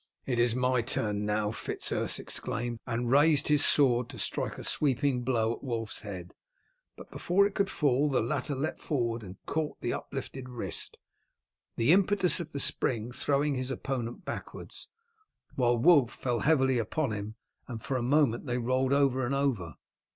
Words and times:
"It 0.25 0.39
is 0.39 0.55
my 0.55 0.81
turn 0.81 1.27
now!" 1.27 1.51
Fitz 1.51 1.91
Urse 1.91 2.17
exclaimed, 2.17 2.79
and 2.87 3.11
raised 3.11 3.49
his 3.49 3.63
sword 3.63 4.09
to 4.09 4.17
strike 4.17 4.57
a 4.57 4.63
sweeping 4.63 5.21
blow 5.21 5.53
at 5.53 5.63
Wulf's 5.63 5.99
head, 5.99 6.33
but 6.97 7.11
before 7.11 7.45
it 7.45 7.53
could 7.53 7.69
fall 7.69 8.09
the 8.09 8.19
latter 8.19 8.55
leapt 8.55 8.79
forward 8.79 9.21
and 9.21 9.37
caught 9.45 9.79
the 9.79 9.93
uplifted 9.93 10.49
wrist, 10.49 10.97
the 11.75 11.91
impetus 11.93 12.39
of 12.39 12.51
the 12.51 12.59
spring 12.59 13.11
throwing 13.11 13.53
his 13.53 13.69
opponent 13.69 14.25
backwards, 14.25 14.89
while 15.53 15.77
Wulf 15.77 16.09
fell 16.11 16.39
heavily 16.39 16.79
upon 16.79 17.11
him, 17.11 17.35
and 17.67 17.83
for 17.83 17.95
a 17.95 18.01
moment 18.01 18.47
they 18.47 18.57
rolled 18.57 18.93
over 18.93 19.23
and 19.23 19.35
over. 19.35 19.75